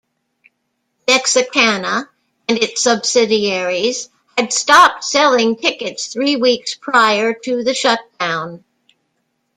Mexicana 1.07 2.09
and 2.49 2.57
its 2.57 2.81
subsidiaries 2.81 4.09
had 4.35 4.51
stopped 4.51 5.03
selling 5.03 5.55
tickets 5.55 6.07
three 6.07 6.35
weeks 6.37 6.73
prior 6.73 7.35
to 7.35 7.63
the 7.63 7.75
shutdown. 7.75 8.63